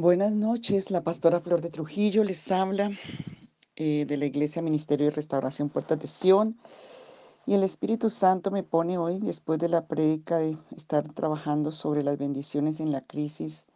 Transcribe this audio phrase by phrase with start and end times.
[0.00, 2.90] Buenas noches, la pastora Flor de Trujillo les habla
[3.76, 6.56] eh, de la Iglesia Ministerio de Restauración Puertas de Sion.
[7.44, 12.02] Y el Espíritu Santo me pone hoy, después de la prédica de estar trabajando sobre
[12.02, 13.66] las bendiciones en la crisis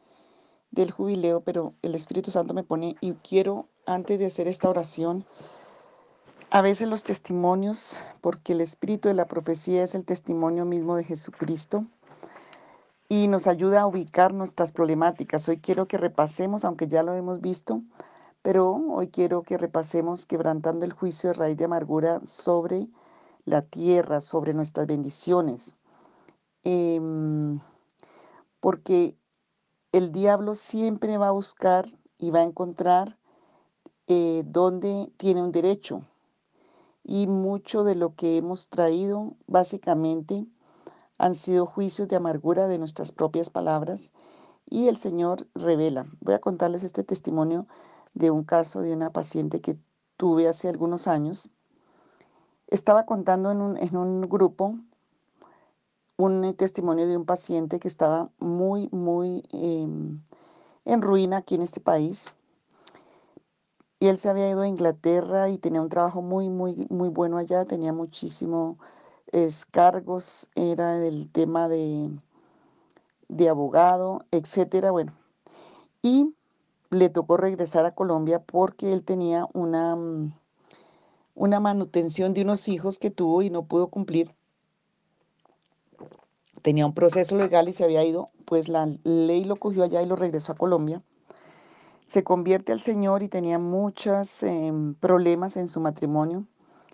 [0.71, 5.27] del jubileo, pero el Espíritu Santo me pone y quiero, antes de hacer esta oración,
[6.49, 11.05] a veces los testimonios, porque el Espíritu de la profecía es el testimonio mismo de
[11.05, 11.85] Jesucristo
[13.09, 15.49] y nos ayuda a ubicar nuestras problemáticas.
[15.49, 17.83] Hoy quiero que repasemos, aunque ya lo hemos visto,
[18.43, 22.89] pero hoy quiero que repasemos quebrantando el juicio de raíz de amargura sobre
[23.45, 25.77] la tierra, sobre nuestras bendiciones.
[26.63, 27.61] Em,
[28.61, 29.17] porque
[29.93, 31.85] el diablo siempre va a buscar
[32.19, 33.19] y va a encontrar
[34.07, 36.03] eh, donde tiene un derecho.
[37.03, 40.47] Y mucho de lo que hemos traído, básicamente,
[41.19, 44.13] han sido juicios de amargura de nuestras propias palabras
[44.69, 46.07] y el Señor revela.
[46.21, 47.67] Voy a contarles este testimonio
[48.15, 49.79] de un caso de una paciente que
[50.17, 51.49] tuve hace algunos años.
[52.69, 54.79] Estaba contando en un, grupo
[56.17, 60.21] un testimonio de un paciente que estaba muy, muy em,
[60.85, 62.33] en ruina aquí en este país.
[64.01, 67.39] Y él se había ido a Inglaterra y tenía un trabajo muy, muy, muy bueno
[67.39, 68.79] allá, tenía muchísimo
[69.71, 72.09] cargos, era el tema de,
[73.29, 74.91] de abogado, etcétera.
[74.93, 75.13] Bueno,
[76.03, 76.35] y
[76.91, 80.33] le tocó regresar a Colombia porque él tenía una, mm,
[81.35, 84.33] una manutención de unos hijos que tuvo y no pudo cumplir.
[86.63, 90.07] Tenía un proceso legal y se había ido, pues la ley lo cogió allá y
[90.07, 91.03] lo regresó a Colombia.
[92.07, 96.47] Se convierte al Señor y tenía muchos em, problemas en su matrimonio,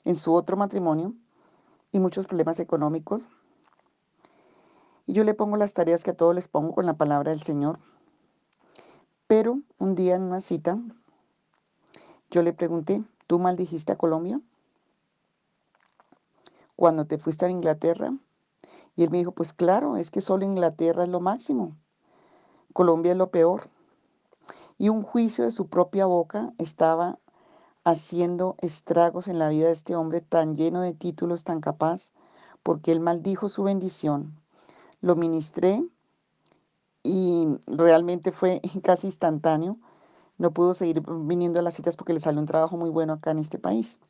[0.05, 1.15] en su otro matrimonio
[1.93, 3.29] y muchos problemas económicos.
[5.07, 7.43] Y yo le pongo las tareas que a todos les pongo con la palabra del
[7.43, 7.79] Señor.
[9.27, 10.79] Pero un día en una cita,
[12.31, 14.41] yo le pregunté, ¿tú maldijiste a Colombia?
[16.77, 18.13] Cuando te fuiste a Inglaterra.
[18.97, 21.77] Y él me dijo, pues claro, es que solo Inglaterra es lo máximo.
[22.73, 23.69] Colombia es lo peor.
[24.79, 27.19] Y un juicio de su propia boca estaba
[27.85, 32.13] haciendo estragos en la vida de este hombre tan lleno de títulos, tan capaz,
[32.63, 34.37] porque él maldijo su bendición.
[35.01, 35.83] Lo ministré
[37.03, 39.79] y realmente fue casi instantáneo.
[40.39, 43.31] No pudo seguir viniendo a las citas porque le salió un trabajo muy bueno acá
[43.31, 44.01] en este país.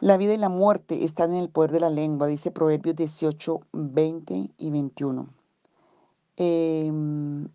[0.00, 3.60] La vida y la muerte están en el poder de la lengua, dice Proverbios 18,
[3.72, 5.28] 20 y 21.
[6.36, 7.48] Em,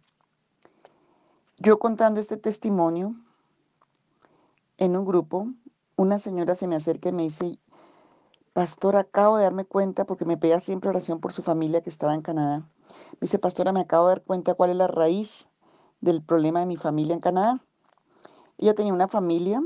[1.57, 3.15] yo contando este testimonio,
[4.77, 5.47] en un grupo,
[5.95, 7.59] una señora se me acerca y me dice,
[8.53, 12.13] Pastor, acabo de darme cuenta, porque me pedía siempre oración por su familia que estaba
[12.13, 12.59] en Canadá.
[13.13, 15.49] Me dice, Pastora, me acabo de dar cuenta cuál es la raíz
[16.01, 17.61] del problema de mi familia en Canadá.
[18.57, 19.61] Ella tenía una familia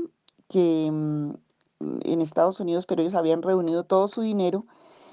[0.48, 1.30] que mm,
[1.80, 4.66] en Estados Unidos, pero ellos habían reunido todo su dinero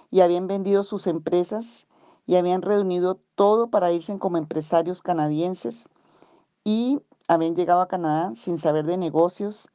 [0.09, 1.87] y habían vendido sus empresas
[2.25, 5.89] y habían reunido todo para irse como empresarios canadienses
[6.63, 9.69] y habían llegado a Canadá sin saber de negocios,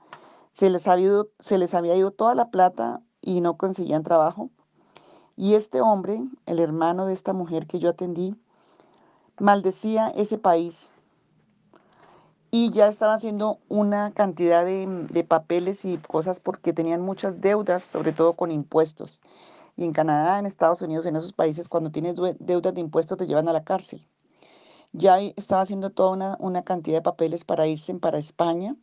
[0.52, 4.50] se les, había ido, se les había ido toda la plata y no conseguían trabajo.
[5.34, 8.36] Y este hombre, el hermano de esta mujer que yo atendí,
[9.38, 10.92] maldecía ese país.
[12.50, 17.82] Y ya estaba haciendo una cantidad de, de, papeles y cosas porque tenían muchas deudas,
[17.82, 19.22] sobre todo con impuestos.
[19.74, 23.26] Y en Canadá, en Estados Unidos, en esos países, cuando tienes deudas de impuestos te
[23.26, 24.06] llevan a la cárcel.
[24.92, 28.76] Ya estaba haciendo toda una, una cantidad de papeles para irse para España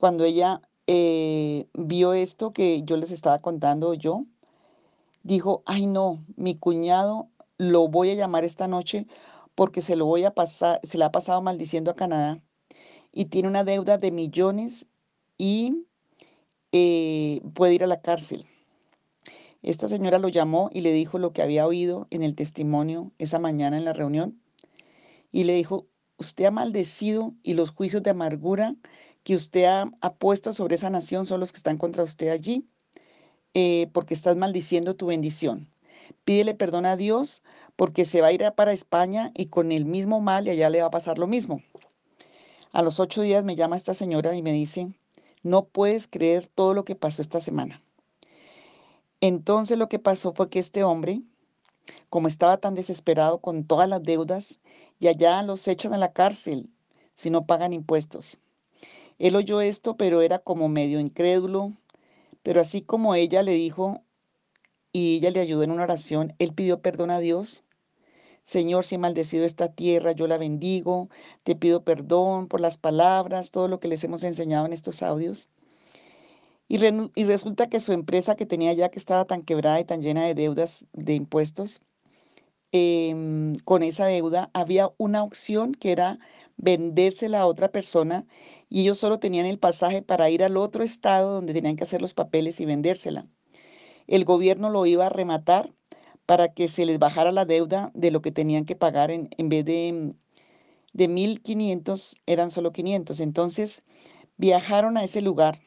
[0.00, 4.24] cuando ella eh, vio esto que yo les estaba contando yo,
[5.22, 7.28] dijo, ay no, mi cuñado
[7.58, 9.06] lo voy a llamar esta noche
[9.54, 12.40] porque se lo voy a pasar, se le ha pasado maldiciendo a Canadá
[13.12, 14.88] y tiene una deuda de millones
[15.36, 15.86] y
[16.72, 18.46] eh, puede ir a la cárcel.
[19.62, 23.38] Esta señora lo llamó y le dijo lo que había oído en el testimonio esa
[23.38, 24.40] mañana en la reunión
[25.30, 25.86] y le dijo,
[26.16, 28.76] usted ha maldecido y los juicios de amargura
[29.22, 32.66] que usted ha, puesto sobre esa nación son los que están contra usted allí,
[33.54, 35.68] eh, porque estás maldiciendo tu bendición.
[36.24, 37.42] Pídele perdón a Dios
[37.76, 40.80] porque se va a ir para España y con el mismo mal y allá le
[40.80, 41.62] va a pasar lo mismo.
[42.72, 44.88] A los ocho días me llama esta señora y me dice,
[45.42, 47.82] no puedes creer todo lo que pasó esta semana.
[49.20, 51.22] Entonces lo que pasó fue que este hombre,
[52.08, 54.60] como estaba tan desesperado con todas las deudas,
[54.98, 56.70] y allá los echan a la cárcel
[57.14, 58.38] si no pagan impuestos.
[59.20, 61.74] Él oyó esto, pero era como medio incrédulo,
[62.42, 64.02] pero así como ella le dijo
[64.92, 67.62] y ella le ayudó en una oración, él pidió perdón a Dios,
[68.42, 71.10] Señor, si he maldecido esta tierra, yo la bendigo,
[71.44, 75.50] te pido perdón por las palabras, todo lo que les hemos enseñado en estos audios.
[76.66, 76.78] Y,
[77.24, 80.34] resulta que su empresa que tenía ya que estaba tan quebrada y tan llena de
[80.34, 81.82] deudas de impuestos,
[82.72, 86.18] em, con esa deuda había una opción que era
[86.56, 88.26] vendérsela a otra persona
[88.70, 92.00] y ellos solo tenían el pasaje para ir al otro estado donde tenían que hacer
[92.00, 93.26] los papeles y vendérsela.
[94.06, 95.74] El gobierno lo iba a rematar
[96.24, 99.48] para que se les bajara la deuda de lo que tenían que pagar en, en
[99.48, 100.14] vez de,
[100.92, 103.18] de 1.500 eran solo 500.
[103.18, 103.82] Entonces
[104.36, 105.58] viajaron a ese lugar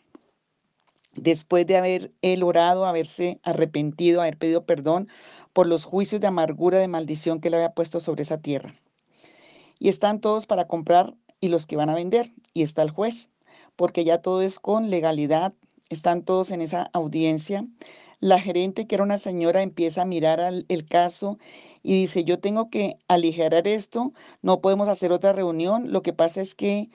[1.13, 5.09] después de haber él orado, haberse arrepentido, haber pedido perdón
[5.51, 8.73] por los juicios de amargura, de maldición que le había puesto sobre esa tierra.
[9.77, 12.31] Y están todos para comprar y los que van a vender.
[12.53, 13.29] Y está el juez,
[13.75, 15.53] porque ya todo es con legalidad.
[15.89, 17.67] Están todos en esa audiencia.
[18.21, 21.37] La gerente, que era una señora, empieza a mirar el caso
[21.83, 25.91] y dice, yo tengo que aligerar esto, no podemos hacer otra reunión.
[25.91, 26.89] Lo que pasa es que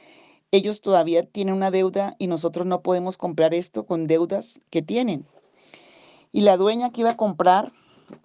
[0.51, 5.27] ellos todavía tienen una deuda y nosotros no podemos comprar esto con deudas que tienen.
[6.33, 7.71] Y la dueña que iba a comprar,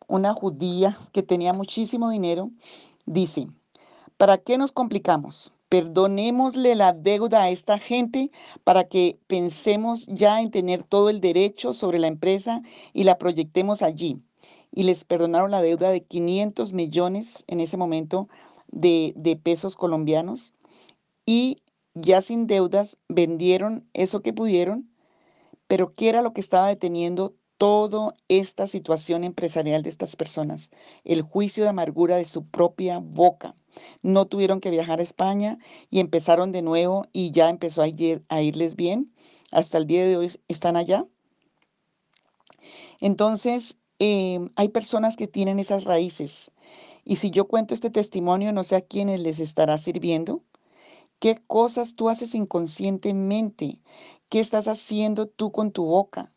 [0.08, 2.50] una judía que tenía muchísimo dinero,
[3.06, 3.50] dice,
[4.24, 5.52] ¿para qué nos complicamos?
[5.68, 8.32] Perdonémosle la deuda a esta gente
[8.64, 12.62] para que pensemos ya en tener todo el derecho sobre la empresa
[12.94, 14.22] y la proyectemos allí.
[14.72, 18.30] Y les perdonaron la deuda de 500 millones en ese momento
[18.70, 20.54] de, de pesos colombianos.
[21.26, 21.58] Y
[21.94, 24.90] ya sin deudas, vendieron eso que pudieron,
[25.68, 30.72] pero ¿qué era lo que estaba deteniendo toda esta situación empresarial de estas personas?
[31.04, 33.56] El juicio de amargura de su propia boca.
[34.02, 35.58] No tuvieron que viajar a España
[35.90, 39.14] y empezaron de nuevo y ya empezó a, irles bien.
[39.52, 41.06] Hasta el día de hoy están allá.
[43.00, 46.52] Entonces, em, hay personas que tienen esas raíces.
[47.06, 50.44] Y si yo cuento este testimonio, no sé a quiénes les estará sirviendo,
[51.24, 53.80] ¿Qué cosas tú haces inconscientemente?
[54.28, 56.33] ¿Qué estás haciendo tú con tu boca?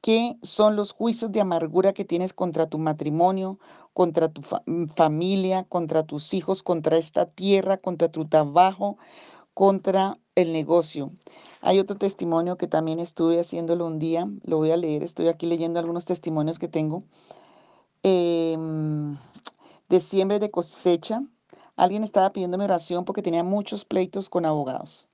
[0.00, 3.58] ¿Qué son los juicios de amargura que tienes contra tu matrimonio,
[3.92, 8.98] contra tu mm, familia, contra tus hijos, contra esta tierra, contra tu trabajo,
[9.54, 11.12] contra el negocio?
[11.60, 15.46] Hay otro testimonio que también estuve haciéndolo un día, lo voy a leer, estoy aquí
[15.46, 17.02] leyendo algunos testimonios que tengo.
[18.04, 18.56] Eh,
[19.98, 21.22] siembra de cosecha,
[21.78, 25.08] Alguien estaba pidiéndome oración porque tenía muchos pleitos con abogados.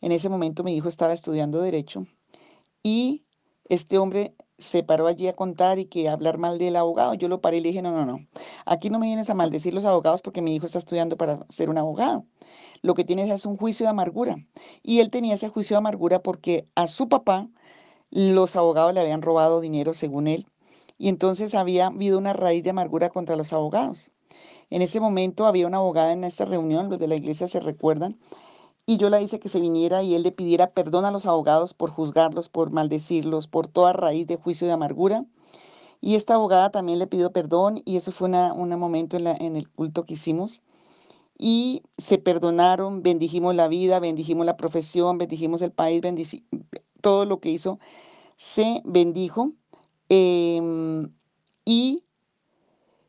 [0.00, 2.08] En ese momento mi hijo estaba estudiando derecho
[2.82, 3.24] y
[3.68, 7.14] este hombre se paró allí a contar y que hablar mal del abogado.
[7.14, 8.26] Yo lo paré y le dije, no, no, no,
[8.66, 11.70] aquí no me vienes a maldecir los abogados porque mi hijo está estudiando para ser
[11.70, 12.26] un abogado.
[12.82, 14.36] Lo que tienes es un juicio de amargura.
[14.82, 17.48] Y él tenía ese juicio de amargura porque a su papá
[18.10, 20.46] los abogados le habían robado dinero según él.
[20.98, 24.12] Y entonces había habido una raíz de amargura contra los abogados.
[24.70, 28.18] En ese momento había una abogada en esta reunión, los de la iglesia se recuerdan,
[28.86, 31.74] y yo la hice que se viniera y él le pidiera perdón a los abogados
[31.74, 35.24] por juzgarlos, por maldecirlos, por toda raíz de juicio de amargura.
[36.00, 40.04] Y esta abogada también le pidió perdón y eso fue un momento en, el culto
[40.04, 40.62] que hicimos.
[41.38, 46.02] Y se perdonaron, bendijimos la vida, bendijimos la profesión, bendijimos el país,
[47.00, 47.78] todo lo que hizo
[48.36, 49.52] se bendijo.
[50.08, 51.10] Em,
[51.64, 52.04] y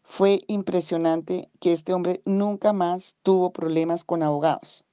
[0.03, 4.84] fue impresionante que este hombre nunca más tuvo problemas con abogados.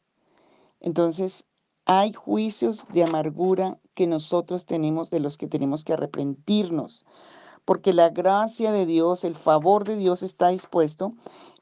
[0.82, 1.46] Entonces,
[1.86, 7.06] hay juicios de amargura que nosotros tenemos de los que tenemos que arrepentirnos,
[7.64, 11.14] porque la gracia de Dios, el favor de Dios está dispuesto,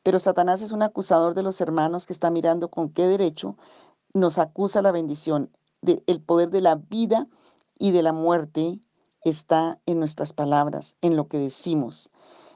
[0.03, 3.57] pero Satanás es un acusador de los hermanos que está mirando con qué derecho
[4.15, 5.51] nos acusa la bendición.
[5.83, 7.27] el poder de la vida
[7.79, 8.81] y de la muerte
[9.25, 12.11] está en nuestras palabras, en lo que decimos.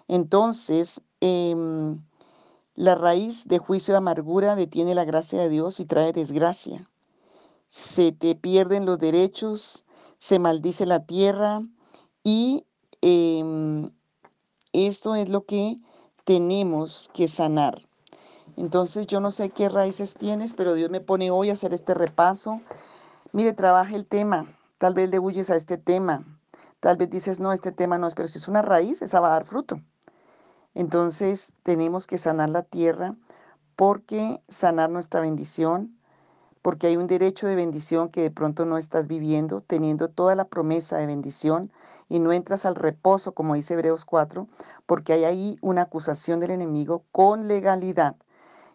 [0.09, 2.03] Entonces, em,
[2.75, 6.91] la raíz de juicio de amargura detiene la gracia de Dios y trae desgracia.
[7.69, 9.85] Se te pierden los derechos,
[10.19, 11.63] se maldice la tierra
[12.23, 12.65] y
[13.01, 13.91] em,
[14.73, 15.79] esto es lo que
[16.25, 17.79] tenemos que sanar.
[18.57, 21.95] Entonces yo no sé qué raíces tienes, pero Dios me pone hoy a hacer este
[21.95, 22.61] repaso.
[23.33, 24.47] Mire, trabaja el tema.
[24.79, 26.25] Tal vez le huyes a este tema.
[26.81, 29.29] Tal vez dices, no, este tema no es, pero si es una raíz, esa va
[29.29, 29.81] a dar fruto.
[30.75, 33.17] Entonces tenemos que sanar la tierra
[33.77, 35.97] porque sanar nuestra bendición,
[36.63, 40.47] porque hay un derecho de bendición que de pronto no estás viviendo, teniendo toda la
[40.47, 41.73] promesa de bendición
[42.09, 44.49] y no entras al reposo, como dice Hebreos 4,
[44.87, 48.17] porque hay ahí una acusación del enemigo con legalidad.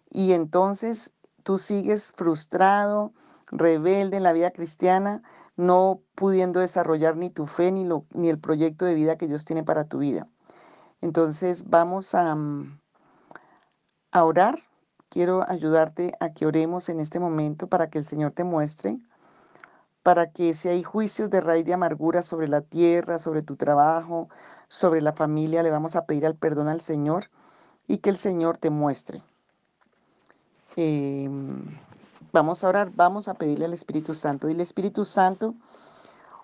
[0.09, 1.13] Y entonces
[1.43, 3.11] tú sigues frustrado,
[3.47, 5.23] rebelde en la vida cristiana,
[5.57, 9.45] no pudiendo desarrollar ni tu fe ni, lo, ni el proyecto de vida que Dios
[9.45, 10.27] tiene para tu vida.
[11.01, 12.79] Entonces vamos a, mm,
[14.11, 14.59] a orar.
[15.09, 18.99] Quiero ayudarte a que oremos en este momento para que el Señor te muestre,
[20.03, 24.29] para que si hay juicios de raíz de amargura sobre la tierra, sobre tu trabajo,
[24.67, 27.29] sobre la familia, le vamos a pedir al perdón al Señor
[27.87, 29.23] y que el Señor te muestre.
[30.75, 31.77] Em,
[32.31, 34.47] vamos a orar, vamos a pedirle al Espíritu Santo.
[34.47, 35.55] Dile, Espíritu Santo,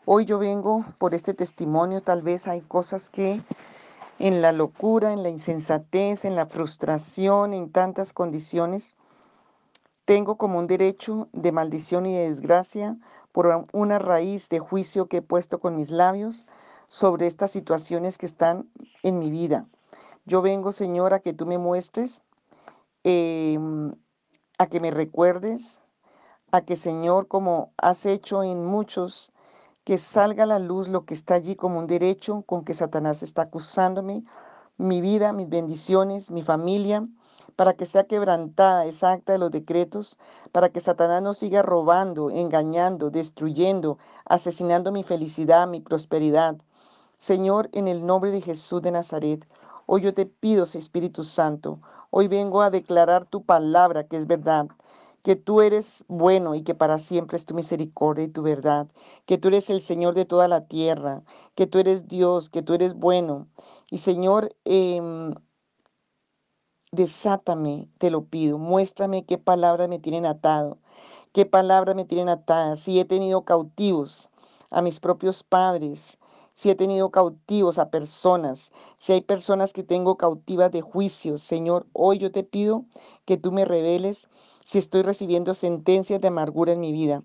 [0.06, 3.44] hoy yo vengo por este testimonio, tal vez hay cosas que
[4.20, 8.96] en la locura, en la insensatez, en la frustración, en tantas condiciones,
[10.06, 12.98] tengo como un derecho de maldición y de desgracia
[13.32, 16.48] por una raíz de juicio que he puesto con mis labios
[16.88, 18.70] sobre estas situaciones que están
[19.04, 19.66] en mi vida.
[20.26, 22.24] Yo vengo, Señor, a que tú me muestres,
[23.04, 23.94] em,
[24.58, 25.84] a que me recuerdes,
[26.52, 29.34] a que, Señor, como has hecho en muchos
[29.86, 33.22] que salga a la luz lo que está allí como un derecho con que Satanás
[33.22, 34.26] está acusándome,
[34.78, 37.08] mi vida, mis bendiciones, mi familia,
[37.56, 40.18] para que sea quebrantada esa acta de los decretos,
[40.52, 46.58] para que Satanás no siga robando, engañando, destruyendo, asesinando mi felicidad, mi prosperidad.
[47.20, 49.48] Señor, en el nombre de Jesús de Nazaret,
[49.86, 54.68] hoy yo te pido, Espíritu Santo, hoy vengo a declarar tu palabra que es verdad
[55.26, 58.88] que tú eres bueno y que para siempre es tu misericordia y tu verdad,
[59.26, 61.24] que tú eres el Señor de toda la tierra,
[61.56, 63.48] que tú eres Dios, que tú eres bueno.
[63.90, 65.02] Y Señor, eh,
[66.92, 70.78] desátame, te lo pido, muéstrame qué palabras me tienen atado,
[71.34, 74.30] qué palabras me tienen atadas, si he tenido cautivos
[74.70, 76.20] a mis propios padres,
[76.56, 81.86] si he tenido cautivos a personas, si hay personas que tengo cautivas de juicio, Señor,
[81.92, 82.86] hoy yo te pido
[83.26, 84.30] que tú me reveles
[84.64, 87.24] si estoy recibiendo sentencias de amargura en mi vida.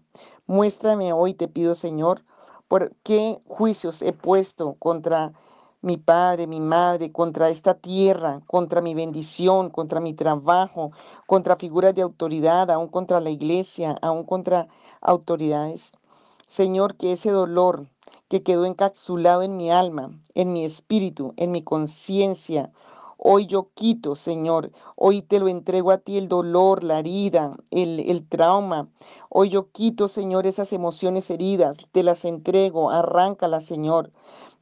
[0.49, 2.25] Muéstrame hoy, te pido, Señor,
[2.67, 5.33] por qué juicios he puesto contra
[5.81, 10.91] mi padre, mi madre, contra esta tierra, contra mi bendición, contra mi trabajo,
[11.29, 14.67] contra figuras de autoridad, aún contra la iglesia, aún contra
[15.01, 15.97] autoridades.
[16.47, 17.87] Señor, que ese dolor
[18.31, 22.73] que quedó encapsulado en mi alma, en mi espíritu, en mi conciencia,
[23.23, 28.27] Hoy yo quito, Señor, hoy te lo entrego a ti el dolor, la herida, el,
[28.27, 28.89] trauma.
[29.29, 34.11] Hoy yo quito, Señor, esas emociones heridas, te las entrego, arráncalas, Señor,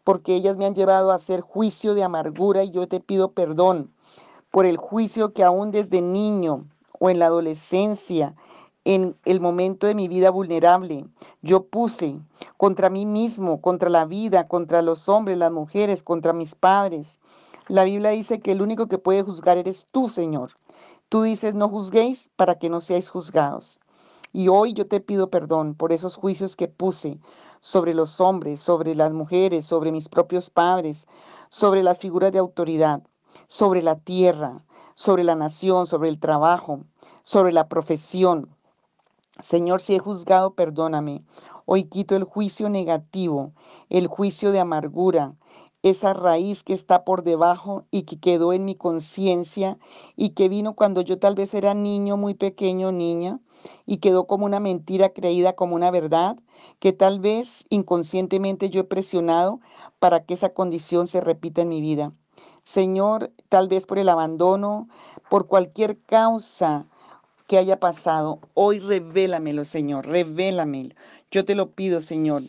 [0.03, 3.93] porque ellas me han llevado a hacer juicio de amargura y yo te pido perdón
[4.51, 6.65] por el juicio que aún desde niño
[6.99, 8.35] o en la adolescencia,
[8.85, 11.07] en el momento de mi vida vulnerable,
[11.43, 12.19] yo puse
[12.57, 17.21] contra mí mismo, contra la vida, contra los hombres, las mujeres, contra mis padres.
[17.69, 20.53] La Biblia dice que el único que puede juzgar eres tú, Señor.
[21.09, 23.81] Tú dices, no juzguéis para que no seáis juzgados.
[24.33, 27.19] Y hoy yo te pido perdón por esos juicios que puse
[27.61, 31.07] sobre los hombres, sobre las mujeres, sobre mis propios padres,
[31.49, 33.03] sobre las figuras de autoridad,
[33.47, 34.63] sobre la tierra,
[34.95, 36.81] sobre la nación, sobre el trabajo,
[37.23, 38.49] sobre la profesión.
[39.41, 41.23] Señor, si he juzgado, perdóname.
[41.65, 43.53] Hoy quito el juicio negativo,
[43.89, 45.37] el juicio de amargura,
[45.85, 49.79] esa raíz que está por debajo y que quedó en mi conciencia
[50.17, 53.39] y que vino cuando yo tal vez era niño, muy pequeño, niña,
[53.87, 56.37] y quedó como una mentira creída como una verdad
[56.81, 59.61] que tal vez inconscientemente yo he presionado
[60.01, 62.13] para que esa condición se repita en mi vida.
[62.65, 64.89] Señor, tal vez por el abandono,
[65.31, 66.87] por cualquier causa
[67.49, 70.95] que haya pasado, hoy revélamelo, Señor, revélamelo.
[71.33, 72.45] Yo te lo pido, Señor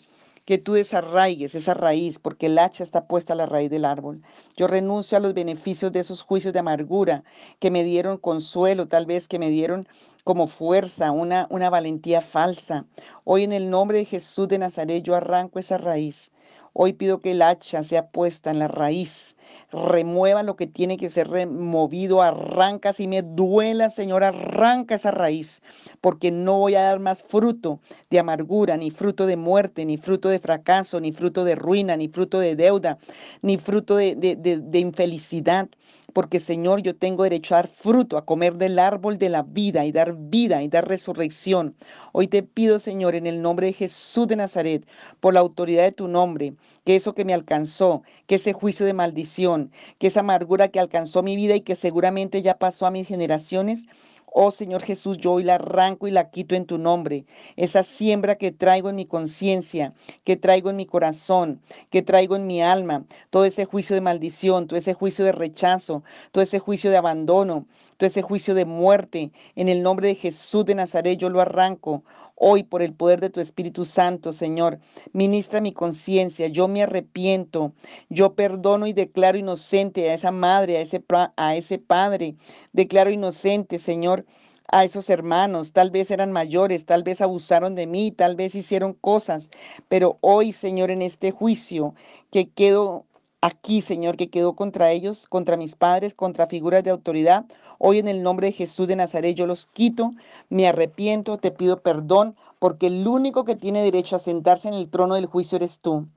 [0.50, 4.24] que tú desarraigues esa raíz, porque el hacha está puesta a la raíz del árbol.
[4.58, 7.24] Yo renuncio a los beneficios de esos juicios de amargura
[7.60, 9.88] que me dieron consuelo, tal vez que me dieron
[10.24, 12.88] como fuerza, una, una valentía falsa.
[13.25, 16.32] Hoy en el nombre de Jesús de Nazaret yo arranco esa raíz.
[16.81, 19.36] Hoy pido que el hacha sea puesta en la raíz,
[19.69, 25.62] remueva lo que tiene que ser removido, arranca, si me duela, Señor, arranca esa raíz,
[26.00, 30.29] porque no voy a dar más fruto de amargura, ni fruto de muerte, ni fruto
[30.29, 32.98] de fracaso, ni fruto de ruina, ni fruto de deuda,
[33.41, 35.67] ni fruto de, de, de infelicidad
[36.13, 39.86] porque Señor, yo tengo derecho a dar fruto, a comer del árbol de la vida
[39.86, 41.75] y dar vida y dar resurrección.
[42.12, 44.88] Hoy te pido, Señor, en el nombre de Jesús de Nazaret,
[45.20, 48.94] por la autoridad de tu nombre, que eso que me alcanzó, que ese juicio de
[48.94, 53.08] maldición, que esa amargura que alcanzó mi vida y que seguramente ya pasó a mis
[53.08, 53.88] generaciones,
[54.31, 57.25] Oh Señor Jesús, yo hoy la arranco y la quito en tu nombre.
[57.55, 59.93] Esa siembra que traigo en mi conciencia,
[60.24, 64.67] que traigo en mi corazón, que traigo en mi alma, todo ese juicio de maldición,
[64.67, 67.65] todo ese juicio de rechazo, todo ese juicio de abandono,
[67.98, 72.03] todo ese juicio de muerte, en el nombre de Jesús de Nazaret yo lo arranco.
[72.41, 74.79] Hoy, por el poder de tu Espíritu Santo, Señor,
[75.12, 76.48] ministra mi conciencia.
[76.48, 77.74] Yo me arrepiento.
[78.10, 81.03] Yo perdono y declaro inocente a esa madre, a ese,
[81.36, 82.36] a ese padre.
[82.72, 84.25] Declaro inocente, Señor,
[84.72, 88.93] a esos hermanos, tal vez eran mayores, tal vez abusaron de mí, tal vez hicieron
[88.93, 89.50] cosas,
[89.88, 91.96] pero hoy, Señor, en este juicio
[92.31, 93.05] que quedo
[93.41, 97.46] aquí, Señor, que quedó contra ellos, contra mis padres, contra figuras de autoridad.
[97.77, 100.12] Hoy en el nombre de Jesús de Nazaret yo los quito,
[100.50, 104.89] me arrepiento, te pido perdón, porque el único que tiene derecho a sentarse en el
[104.89, 106.08] trono del juicio eres tú.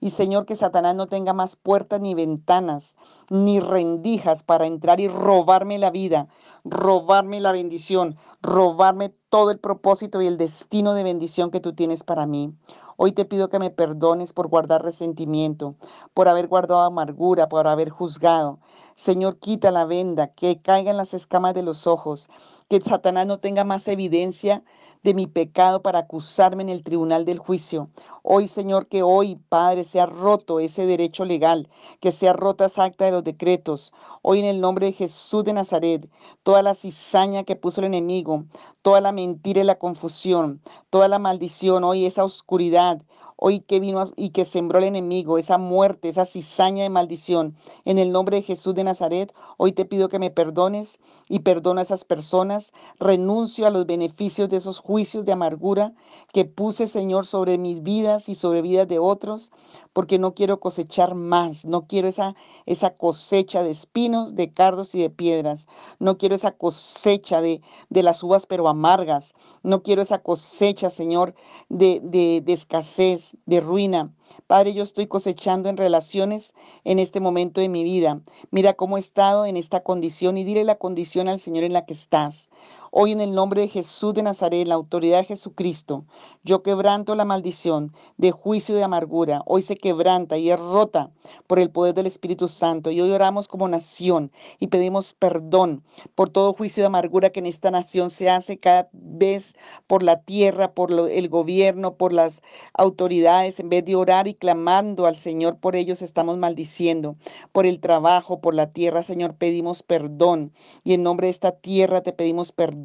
[0.00, 2.96] Y Señor, que Satanás no tenga más puertas ni ventanas,
[3.30, 6.26] ni rendijas para entrar y robarme la vida,
[6.64, 12.02] robarme la bendición, robarme todo el propósito y el destino de bendición que tú tienes
[12.02, 12.52] para mí.
[12.96, 15.76] Hoy te pido que me perdones por guardar resentimiento,
[16.14, 18.60] por haber guardado amargura, por haber juzgado.
[18.94, 22.28] Señor, quita la venda, que caigan las escamas de los ojos,
[22.68, 24.62] que Satanás no tenga más evidencia
[25.02, 27.88] de mi pecado para acusarme en el tribunal del juicio.
[28.22, 31.68] Hoy, Señor, que hoy, Padre, sea roto ese derecho legal,
[32.00, 33.92] que sea rota esa acta de los decretos.
[34.22, 36.08] Hoy, en el nombre de Jesús de Nazaret,
[36.42, 38.44] toda la cizaña que puso el enemigo,
[38.82, 43.02] toda la mentira y la confusión, toda la maldición, hoy esa oscuridad,
[43.44, 47.56] hoy que vino y que sembró el enemigo, esa muerte, esa cizaña de maldición.
[47.84, 51.80] En el nombre de Jesús de Nazaret, hoy te pido que me perdones y perdono
[51.80, 52.72] a esas personas.
[53.00, 55.92] Renuncio a los beneficios de esos juicios de amargura
[56.32, 59.50] que puse, Señor, sobre mis vidas y sobre vidas de otros,
[59.92, 65.00] porque no quiero cosechar más, no quiero esa, esa cosecha de espinos, de cardos y
[65.00, 65.66] de piedras.
[65.98, 69.34] No quiero esa cosecha de, de las uvas pero amargas.
[69.64, 71.34] No quiero esa cosecha, Señor,
[71.68, 74.12] de, de, de escasez de ruina.
[74.46, 78.20] Padre, yo estoy cosechando en relaciones en este momento de mi vida.
[78.50, 81.86] Mira cómo he estado en esta condición y dile la condición al Señor en la
[81.86, 82.50] que estás.
[82.94, 86.04] Hoy en el nombre de Jesús de Nazaret, la autoridad de Jesucristo,
[86.44, 89.40] yo quebranto la maldición de juicio y de amargura.
[89.46, 91.10] Hoy se quebranta y es rota
[91.46, 92.90] por el poder del Espíritu Santo.
[92.90, 95.82] Y hoy oramos como nación y pedimos perdón
[96.14, 100.20] por todo juicio de amargura que en esta nación se hace cada vez por la
[100.20, 102.42] tierra, por el gobierno, por las
[102.74, 103.58] autoridades.
[103.58, 107.16] En vez de orar y clamando al Señor por ellos, estamos maldiciendo.
[107.52, 110.52] Por el trabajo, por la tierra, Señor, pedimos perdón.
[110.84, 112.82] Y en nombre de esta tierra te pedimos perdón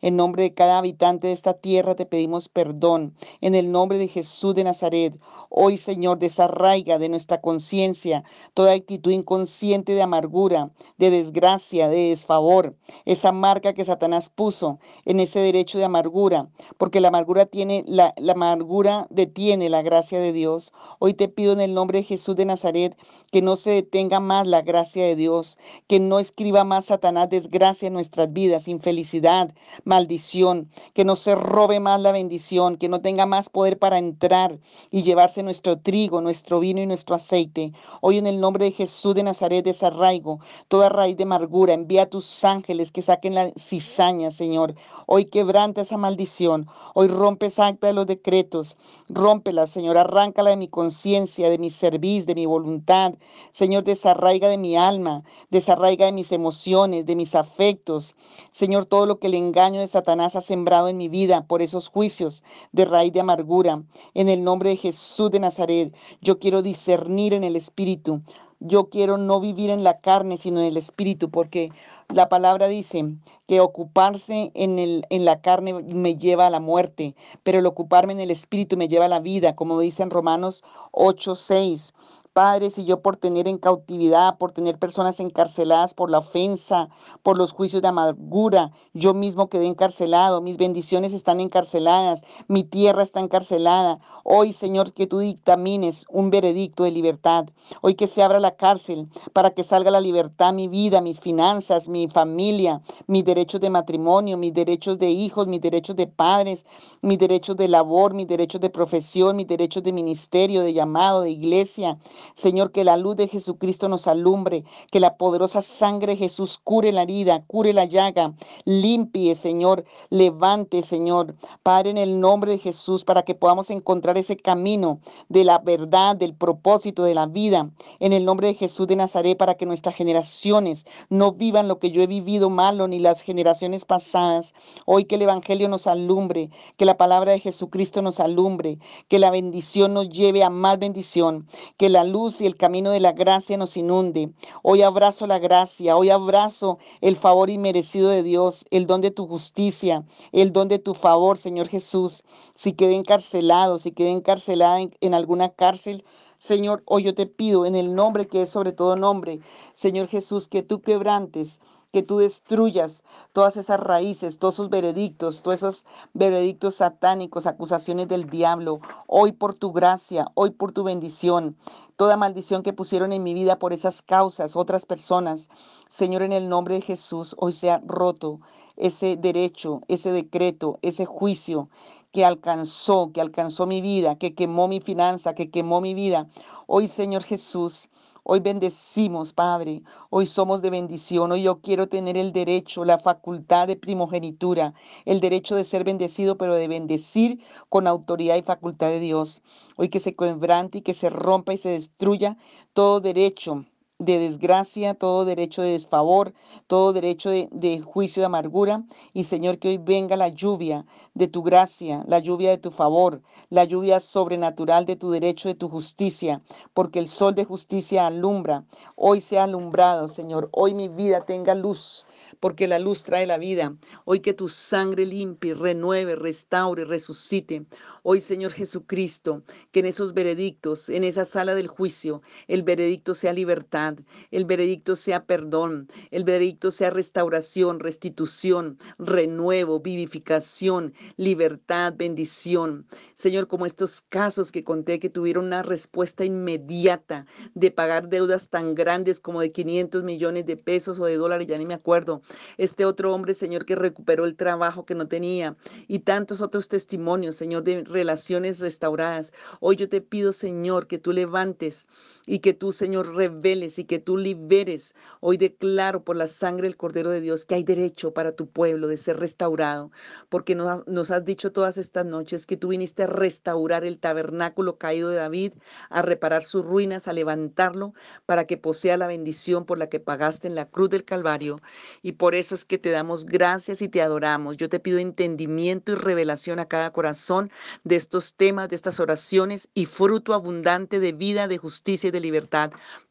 [0.00, 3.14] en nombre de cada habitante de esta tierra te pedimos perdón.
[3.40, 5.14] En el nombre de Jesús de Nazaret,
[5.48, 12.76] hoy Señor, desarraiga de nuestra conciencia toda actitud inconsciente de amargura, de desgracia, de desfavor,
[13.04, 18.14] esa marca que Satanás puso en ese derecho de amargura, porque la amargura tiene, la,
[18.30, 20.59] amargura detiene la gracia de Dios.
[20.98, 22.96] Hoy te pido en el nombre de Jesús de Nazaret
[23.32, 27.88] que no se detenga más la gracia de Dios, que no escriba más Satanás desgracia
[27.88, 33.26] en nuestras vidas, infelicidad maldición, que no se robe más la bendición, que no tenga
[33.26, 34.58] más poder para entrar
[34.90, 37.72] y llevarse nuestro trigo, nuestro vino y nuestro aceite.
[38.00, 41.74] Hoy en el nombre de Jesús de Nazaret desarraigo toda raíz de amargura.
[41.74, 44.74] Envía a tus ángeles que saquen la cizaña, Señor.
[45.06, 46.66] Hoy quebranta esa maldición.
[46.94, 48.76] Hoy rompe esa acta de los decretos.
[49.08, 49.96] Rómpela, Señor.
[49.98, 53.14] Arráncala de mi conciencia, de mi servicio, de mi voluntad.
[53.50, 58.14] Señor, desarraiga de mi alma, desarraiga de mis emociones, de mis afectos.
[58.50, 61.88] Señor, todo lo que el engaño de Satanás ha sembrado en mi vida por esos
[61.88, 63.82] juicios de raíz de amargura.
[64.14, 68.22] En el nombre de Jesús de Nazaret, yo quiero discernir en el Espíritu.
[68.60, 71.72] Yo quiero no vivir en la carne, sino en el Espíritu, porque
[72.08, 73.04] la palabra dice
[73.48, 78.12] que ocuparse en, el, en la carne me lleva a la muerte, pero el ocuparme
[78.12, 81.94] en el Espíritu me lleva a la vida, como dice en Romanos 8, 6.
[82.32, 86.88] Padre, si yo por tener en cautividad, por tener personas encarceladas por la ofensa,
[87.24, 93.02] por los juicios de amargura, yo mismo quedé encarcelado, mis bendiciones están encarceladas, mi tierra
[93.02, 93.98] está encarcelada.
[94.22, 97.46] Hoy, Señor, que tú dictamines un veredicto de libertad.
[97.82, 101.88] Hoy que se abra la cárcel para que salga la libertad, mi vida, mis finanzas,
[101.88, 106.64] mi familia, mis derechos de matrimonio, mis derechos de hijos, mis derechos de padres,
[107.02, 111.30] mis derechos de labor, mis derechos de profesión, mis derechos de ministerio, de llamado, de
[111.30, 111.98] iglesia.
[112.34, 116.92] Señor, que la luz de Jesucristo nos alumbre, que la poderosa sangre de Jesús cure
[116.92, 123.04] la herida, cure la llaga, limpie, Señor, levante, Señor, Padre, en el nombre de Jesús,
[123.04, 128.12] para que podamos encontrar ese camino de la verdad, del propósito de la vida, en
[128.12, 132.02] el nombre de Jesús de Nazaret, para que nuestras generaciones no vivan lo que yo
[132.02, 134.54] he vivido malo, ni las generaciones pasadas.
[134.86, 138.78] Hoy que el Evangelio nos alumbre, que la palabra de Jesucristo nos alumbre,
[139.08, 143.00] que la bendición nos lleve a más bendición, que la luz y el camino de
[143.00, 144.32] la gracia nos inunde.
[144.62, 149.26] Hoy abrazo la gracia, hoy abrazo el favor inmerecido de Dios, el don de tu
[149.26, 152.22] justicia, el don de tu favor, Señor Jesús.
[152.54, 156.04] Si quedé encarcelado, si quedé encarcelada en, en alguna cárcel,
[156.36, 159.40] Señor, hoy yo te pido en el nombre que es sobre todo nombre,
[159.74, 161.60] Señor Jesús, que tú quebrantes
[161.92, 168.28] que tú destruyas todas esas raíces, todos esos veredictos, todos esos veredictos satánicos, acusaciones del
[168.30, 171.56] diablo, hoy por tu gracia, hoy por tu bendición,
[171.96, 175.48] toda maldición que pusieron en mi vida por esas causas, otras personas,
[175.88, 178.40] Señor, en el nombre de Jesús, hoy sea roto
[178.76, 181.68] ese derecho, ese decreto, ese juicio
[182.12, 186.28] que alcanzó, que alcanzó mi vida, que quemó mi finanza, que quemó mi vida.
[186.66, 187.90] Hoy, Señor Jesús,
[188.22, 189.82] Hoy bendecimos, Padre.
[190.10, 191.32] Hoy somos de bendición.
[191.32, 196.36] Hoy yo quiero tener el derecho, la facultad de primogenitura, el derecho de ser bendecido,
[196.36, 199.42] pero de bendecir con autoridad y facultad de Dios.
[199.76, 202.36] Hoy que se quebrante y que se rompa y se destruya
[202.74, 203.64] todo derecho
[204.00, 206.32] de desgracia, todo derecho de desfavor,
[206.66, 208.82] todo derecho de, juicio de amargura.
[209.12, 213.20] Y Señor, que hoy venga la lluvia de tu gracia, la lluvia de tu favor,
[213.50, 216.40] la lluvia sobrenatural de tu derecho, de tu justicia,
[216.72, 218.64] porque el sol de justicia alumbra.
[218.96, 220.48] Hoy sea alumbrado, Señor.
[220.52, 222.06] Hoy mi vida tenga luz,
[222.40, 223.76] porque la luz trae la vida.
[224.06, 227.66] Hoy que tu sangre limpie, renueve, restaure, resucite.
[228.02, 233.34] Hoy, Señor Jesucristo, que en esos veredictos, en esa sala del juicio, el veredicto sea
[233.34, 233.89] libertad,
[234.30, 242.86] el veredicto sea perdón, el veredicto sea restauración, restitución, renuevo, vivificación, libertad, bendición.
[243.14, 248.74] Señor, como estos casos que conté que tuvieron una respuesta inmediata de pagar deudas tan
[248.74, 252.22] grandes como de 500 millones de pesos o de dólares, ya ni me acuerdo.
[252.56, 255.56] Este otro hombre, Señor, que recuperó el trabajo que no tenía
[255.88, 259.32] y tantos otros testimonios, Señor, de relaciones restauradas.
[259.60, 261.88] Hoy yo te pido, Señor, que tú levantes
[262.26, 264.94] y que tú, Señor, reveles y que tú liberes.
[265.20, 268.88] Hoy declaro por la sangre del Cordero de Dios que hay derecho para tu pueblo
[268.88, 269.90] de ser restaurado,
[270.28, 274.78] porque nos, nos has dicho todas estas noches que tú viniste a restaurar el tabernáculo
[274.78, 275.52] caído de David,
[275.88, 277.94] a reparar sus ruinas, a levantarlo
[278.26, 281.60] para que posea la bendición por la que pagaste en la cruz del Calvario.
[282.02, 284.56] Y por eso es que te damos gracias y te adoramos.
[284.56, 287.50] Yo te pido entendimiento y revelación a cada corazón
[287.84, 292.20] de estos temas, de estas oraciones y fruto abundante de vida, de justicia y de
[292.20, 292.70] libertad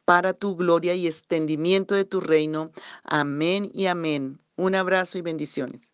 [0.09, 2.71] para tu gloria y extendimiento de tu reino.
[3.03, 4.39] Amén y amén.
[4.55, 5.93] Un abrazo y bendiciones.